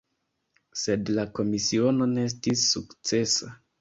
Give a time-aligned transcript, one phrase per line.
[0.83, 3.57] Sed la komisiono ne estis sukcesa.